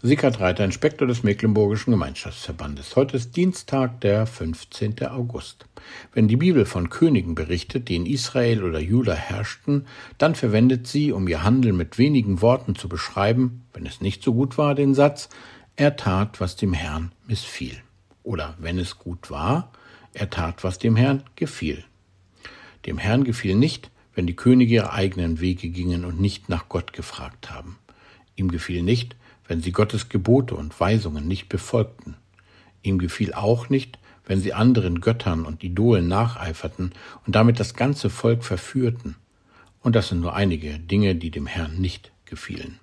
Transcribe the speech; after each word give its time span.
Sickert 0.00 0.38
Reiter, 0.38 0.64
Inspektor 0.64 1.08
des 1.08 1.24
Mecklenburgischen 1.24 1.90
Gemeinschaftsverbandes. 1.90 2.94
Heute 2.94 3.16
ist 3.16 3.34
Dienstag, 3.34 4.00
der 4.00 4.26
15. 4.26 5.04
August. 5.08 5.66
Wenn 6.12 6.28
die 6.28 6.36
Bibel 6.36 6.66
von 6.66 6.88
Königen 6.88 7.34
berichtet, 7.34 7.88
die 7.88 7.96
in 7.96 8.06
Israel 8.06 8.62
oder 8.62 8.78
Juda 8.78 9.14
herrschten, 9.14 9.86
dann 10.16 10.36
verwendet 10.36 10.86
sie, 10.86 11.10
um 11.10 11.26
ihr 11.26 11.42
Handeln 11.42 11.76
mit 11.76 11.98
wenigen 11.98 12.40
Worten 12.42 12.76
zu 12.76 12.88
beschreiben, 12.88 13.64
wenn 13.72 13.86
es 13.86 14.00
nicht 14.00 14.22
so 14.22 14.34
gut 14.34 14.56
war, 14.56 14.76
den 14.76 14.94
Satz, 14.94 15.30
er 15.74 15.96
tat, 15.96 16.40
was 16.40 16.54
dem 16.54 16.74
Herrn 16.74 17.10
missfiel. 17.26 17.76
Oder 18.22 18.54
wenn 18.60 18.78
es 18.78 19.00
gut 19.00 19.32
war, 19.32 19.72
er 20.14 20.30
tat, 20.30 20.62
was 20.62 20.78
dem 20.78 20.94
Herrn 20.94 21.24
gefiel. 21.34 21.82
Dem 22.86 22.98
Herrn 22.98 23.24
gefiel 23.24 23.56
nicht, 23.56 23.90
wenn 24.14 24.28
die 24.28 24.36
Könige 24.36 24.74
ihre 24.76 24.92
eigenen 24.92 25.40
Wege 25.40 25.70
gingen 25.70 26.04
und 26.04 26.20
nicht 26.20 26.48
nach 26.48 26.68
Gott 26.68 26.92
gefragt 26.92 27.50
haben. 27.50 27.78
Ihm 28.36 28.48
gefiel 28.48 28.84
nicht, 28.84 29.16
wenn 29.48 29.62
sie 29.62 29.72
Gottes 29.72 30.08
Gebote 30.08 30.54
und 30.54 30.78
Weisungen 30.78 31.26
nicht 31.26 31.48
befolgten. 31.48 32.16
Ihm 32.82 32.98
gefiel 32.98 33.32
auch 33.32 33.68
nicht, 33.70 33.98
wenn 34.24 34.40
sie 34.40 34.52
anderen 34.52 35.00
Göttern 35.00 35.44
und 35.44 35.64
Idolen 35.64 36.06
nacheiferten 36.06 36.92
und 37.26 37.34
damit 37.34 37.58
das 37.58 37.74
ganze 37.74 38.10
Volk 38.10 38.44
verführten. 38.44 39.16
Und 39.80 39.96
das 39.96 40.08
sind 40.08 40.20
nur 40.20 40.34
einige 40.34 40.78
Dinge, 40.78 41.14
die 41.14 41.30
dem 41.30 41.46
Herrn 41.46 41.80
nicht 41.80 42.12
gefielen. 42.26 42.78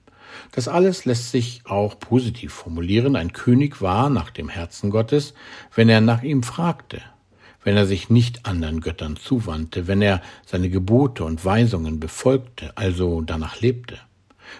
Das 0.52 0.68
alles 0.68 1.06
lässt 1.06 1.32
sich 1.32 1.62
auch 1.66 2.00
positiv 2.00 2.52
formulieren. 2.52 3.16
Ein 3.16 3.32
König 3.32 3.82
war 3.82 4.10
nach 4.10 4.32
dem 4.32 4.50
Herzen 4.50 4.90
Gottes, 4.90 5.34
wenn 5.74 5.88
er 5.88 6.02
nach 6.02 6.24
ihm 6.24 6.44
fragte, 6.44 7.02
wenn 7.64 7.78
er 7.78 7.86
sich 7.86 8.10
nicht 8.10 8.46
anderen 8.46 8.82
Göttern 8.82 9.16
zuwandte, 9.16 9.88
wenn 9.88 10.02
er 10.02 10.22
seine 10.46 10.70
Gebote 10.70 11.24
und 11.24 11.46
Weisungen 11.46 12.00
befolgte, 12.00 12.76
also 12.76 13.22
danach 13.22 13.62
lebte. 13.62 14.00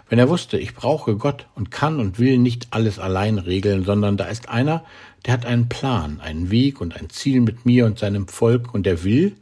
Wenn 0.10 0.20
er 0.20 0.30
wusste, 0.30 0.58
ich 0.58 0.76
brauche 0.76 1.16
Gott 1.16 1.48
und 1.56 1.72
kann 1.72 2.00
und 2.00 2.20
will 2.20 2.38
nicht 2.38 2.68
alles 2.72 3.00
allein 3.00 3.38
regeln, 3.38 3.84
sondern 3.84 4.18
da 4.18 4.26
ist 4.26 4.50
einer, 4.50 4.84
der 5.26 5.34
hat 5.34 5.46
einen 5.46 5.70
Plan, 5.70 6.20
einen 6.22 6.52
Weg 6.52 6.82
und 6.82 6.96
ein 6.96 7.10
Ziel 7.10 7.42
mit 7.42 7.66
mir 7.66 7.86
und 7.86 8.00
seinem 8.00 8.28
Volk 8.28 8.74
und 8.74 8.86
der 8.86 9.04
will, 9.04 9.36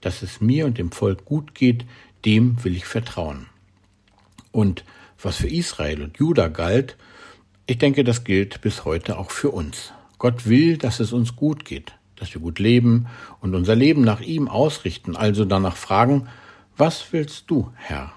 dass 0.00 0.22
es 0.22 0.40
mir 0.40 0.66
und 0.66 0.78
dem 0.78 0.92
Volk 0.92 1.24
gut 1.24 1.54
geht, 1.54 1.84
dem 2.24 2.62
will 2.64 2.76
ich 2.76 2.86
vertrauen. 2.86 3.46
Und 4.52 4.84
was 5.20 5.36
für 5.36 5.48
Israel 5.48 6.02
und 6.02 6.18
Juda 6.18 6.48
galt, 6.48 6.96
ich 7.66 7.78
denke, 7.78 8.04
das 8.04 8.24
gilt 8.24 8.60
bis 8.60 8.84
heute 8.84 9.18
auch 9.18 9.30
für 9.30 9.50
uns. 9.50 9.92
Gott 10.18 10.46
will, 10.46 10.78
dass 10.78 11.00
es 11.00 11.12
uns 11.12 11.36
gut 11.36 11.64
geht, 11.64 11.92
dass 12.16 12.32
wir 12.32 12.40
gut 12.40 12.58
leben 12.58 13.06
und 13.40 13.54
unser 13.54 13.74
Leben 13.74 14.02
nach 14.02 14.20
ihm 14.20 14.48
ausrichten, 14.48 15.16
also 15.16 15.44
danach 15.44 15.76
fragen, 15.76 16.28
was 16.76 17.12
willst 17.12 17.50
du, 17.50 17.70
Herr? 17.74 18.12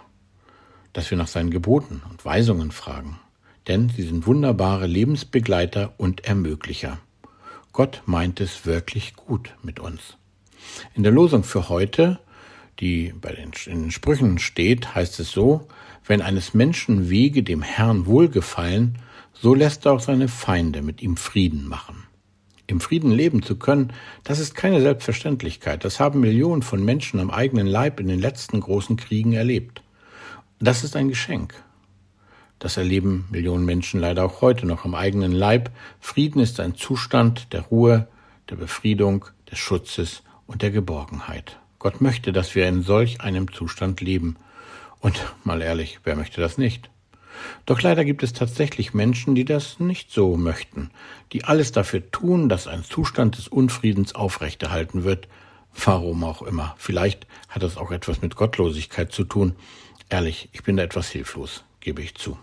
Dass 1.00 1.12
wir 1.12 1.18
nach 1.18 1.30
seinen 1.30 1.50
Geboten 1.50 2.02
und 2.10 2.26
Weisungen 2.26 2.72
fragen, 2.72 3.22
denn 3.70 3.88
sie 3.88 4.04
sind 4.04 4.28
wunderbare 4.28 4.86
Lebensbegleiter 4.86 5.94
und 5.96 6.26
Ermöglicher. 6.26 7.00
Gott 7.72 8.02
meint 8.06 8.42
es 8.42 8.66
wirklich 8.66 9.16
gut 9.16 9.56
mit 9.64 9.80
uns. 9.80 10.18
In 10.96 11.04
der 11.04 11.14
Losung 11.14 11.46
für 11.46 11.70
heute, 11.70 12.20
die 12.82 13.14
bei 13.14 13.32
den, 13.32 13.52
in 13.68 13.84
den 13.84 13.92
Sprüchen 13.92 14.40
steht, 14.40 14.94
heißt 14.94 15.22
es 15.22 15.32
so, 15.32 15.70
wenn 16.06 16.22
eines 16.22 16.54
Menschen 16.54 17.10
Wege 17.10 17.44
dem 17.44 17.62
Herrn 17.62 18.06
wohlgefallen, 18.06 18.98
so 19.32 19.54
lässt 19.54 19.86
er 19.86 19.94
auch 19.94 20.02
seine 20.02 20.28
Feinde 20.28 20.82
mit 20.82 21.02
ihm 21.02 21.16
Frieden 21.16 21.66
machen. 21.66 22.04
Im 22.68 22.82
Frieden 22.82 23.12
leben 23.12 23.42
zu 23.42 23.56
können, 23.56 23.94
das 24.26 24.40
ist 24.40 24.54
keine 24.54 24.82
Selbstverständlichkeit. 24.82 25.86
Das 25.86 26.02
haben 26.02 26.20
Millionen 26.20 26.62
von 26.62 26.84
Menschen 26.84 27.22
am 27.22 27.32
eigenen 27.32 27.68
Leib 27.68 28.02
in 28.02 28.10
den 28.10 28.20
letzten 28.20 28.60
großen 28.60 28.98
Kriegen 28.98 29.32
erlebt. 29.32 29.82
Das 30.62 30.84
ist 30.84 30.98
ein 30.98 31.08
Geschenk. 31.08 31.54
Das 32.60 32.76
erleben 32.76 33.26
Millionen 33.32 33.64
Menschen 33.64 34.02
leider 34.02 34.26
auch 34.26 34.42
heute 34.42 34.66
noch 34.66 34.84
am 34.84 34.94
eigenen 34.94 35.32
Leib. 35.32 35.72
Frieden 36.02 36.42
ist 36.42 36.60
ein 36.60 36.76
Zustand 36.76 37.54
der 37.54 37.62
Ruhe, 37.62 38.10
der 38.50 38.58
Befriedung, 38.58 39.24
des 39.50 39.58
Schutzes 39.58 40.22
und 40.48 40.62
der 40.62 40.72
Geborgenheit. 40.72 41.58
Gott 41.80 42.02
möchte, 42.02 42.34
dass 42.34 42.56
wir 42.56 42.68
in 42.68 42.82
solch 42.82 43.22
einem 43.22 43.54
Zustand 43.54 44.02
leben. 44.02 44.36
Und 45.00 45.34
mal 45.46 45.62
ehrlich, 45.62 46.02
wer 46.04 46.18
möchte 46.18 46.42
das 46.42 46.58
nicht? 46.58 46.90
Doch 47.66 47.82
leider 47.82 48.04
gibt 48.04 48.22
es 48.22 48.34
tatsächlich 48.34 48.94
Menschen, 48.94 49.36
die 49.36 49.46
das 49.46 49.80
nicht 49.80 50.12
so 50.12 50.36
möchten, 50.36 50.92
die 51.32 51.46
alles 51.46 51.72
dafür 51.72 52.12
tun, 52.12 52.50
dass 52.50 52.68
ein 52.68 52.84
Zustand 52.84 53.38
des 53.38 53.48
Unfriedens 53.48 54.14
aufrechterhalten 54.14 55.06
wird, 55.06 55.30
warum 55.86 56.26
auch 56.26 56.42
immer. 56.42 56.76
Vielleicht 56.78 57.28
hat 57.48 57.64
das 57.64 57.78
auch 57.78 57.92
etwas 57.92 58.22
mit 58.22 58.36
Gottlosigkeit 58.36 59.14
zu 59.14 59.24
tun. 59.24 59.56
Ehrlich, 60.10 60.50
ich 60.52 60.64
bin 60.64 60.76
da 60.76 60.84
etwas 60.84 61.10
hilflos, 61.10 61.64
gebe 61.80 62.02
ich 62.02 62.16
zu. 62.16 62.38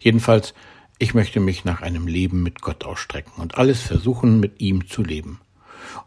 Jedenfalls, 0.00 0.52
ich 0.98 1.14
möchte 1.14 1.40
mich 1.40 1.64
nach 1.64 1.80
einem 1.80 2.06
Leben 2.06 2.42
mit 2.42 2.60
Gott 2.60 2.84
ausstrecken 2.84 3.40
und 3.40 3.56
alles 3.56 3.80
versuchen, 3.80 4.40
mit 4.40 4.60
ihm 4.60 4.88
zu 4.88 5.02
leben. 5.02 5.40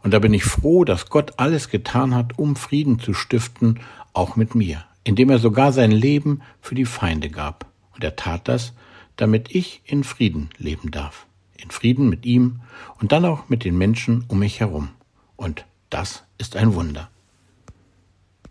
Und 0.02 0.12
da 0.12 0.20
bin 0.20 0.32
ich 0.32 0.44
froh, 0.44 0.84
dass 0.84 1.08
Gott 1.08 1.38
alles 1.38 1.70
getan 1.70 2.14
hat, 2.14 2.38
um 2.38 2.54
Frieden 2.54 3.00
zu 3.00 3.14
stiften, 3.14 3.80
auch 4.12 4.36
mit 4.36 4.54
mir, 4.54 4.84
indem 5.02 5.30
er 5.30 5.38
sogar 5.38 5.72
sein 5.72 5.90
Leben 5.90 6.42
für 6.60 6.74
die 6.74 6.84
Feinde 6.84 7.30
gab. 7.30 7.66
Und 7.94 8.04
er 8.04 8.14
tat 8.14 8.46
das, 8.46 8.72
damit 9.16 9.54
ich 9.54 9.82
in 9.84 10.04
Frieden 10.04 10.50
leben 10.56 10.90
darf. 10.90 11.26
In 11.56 11.70
Frieden 11.70 12.08
mit 12.08 12.26
ihm 12.26 12.60
und 13.00 13.12
dann 13.12 13.24
auch 13.24 13.48
mit 13.48 13.64
den 13.64 13.76
Menschen 13.76 14.24
um 14.28 14.38
mich 14.38 14.60
herum. 14.60 14.90
Und 15.36 15.64
das 15.90 16.24
ist 16.38 16.56
ein 16.56 16.74
Wunder. 16.74 17.11